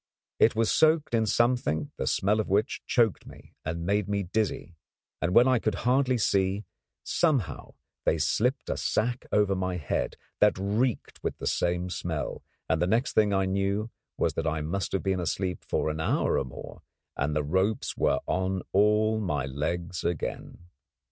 It 0.39 0.55
was 0.55 0.71
soaked 0.71 1.13
in 1.13 1.27
something 1.27 1.91
the 1.97 2.07
smell 2.07 2.39
of 2.39 2.49
which 2.49 2.81
choked 2.87 3.27
me 3.27 3.53
and 3.63 3.85
made 3.85 4.09
me 4.09 4.23
dizzy, 4.23 4.75
and 5.21 5.35
when 5.35 5.47
I 5.47 5.59
could 5.59 5.75
hardly 5.85 6.17
see, 6.17 6.65
somehow 7.03 7.75
they 8.03 8.17
slipped 8.17 8.71
a 8.71 8.77
sack 8.77 9.27
over 9.31 9.53
my 9.55 9.77
head 9.77 10.17
that 10.39 10.57
reeked 10.57 11.19
with 11.23 11.37
the 11.37 11.45
same 11.45 11.91
smell, 11.91 12.41
and 12.67 12.81
the 12.81 12.87
next 12.87 13.13
thing 13.13 13.31
I 13.31 13.45
knew 13.45 13.91
was 14.17 14.33
that 14.33 14.47
I 14.47 14.61
must 14.61 14.91
have 14.93 15.03
been 15.03 15.19
asleep 15.19 15.63
for 15.63 15.91
an 15.91 15.99
hour 15.99 16.39
or 16.39 16.45
more 16.45 16.81
and 17.15 17.35
the 17.35 17.43
ropes 17.43 17.95
were 17.95 18.21
on 18.25 18.63
all 18.73 19.19
my 19.19 19.45
legs 19.45 20.03
again. 20.03 20.65